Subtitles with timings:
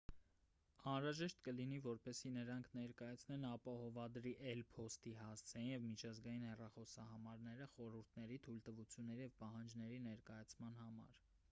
[0.91, 10.79] անհրաժեշտ կլինի որպեսզի նրանք ներկայացնեն ապահովադրի էլ.փոստի հասցեն և միջազգային հեռախոսահամարները խորհուրդների/թույլտվությունների և պահանջների ներկայացման
[10.85, 11.25] համար: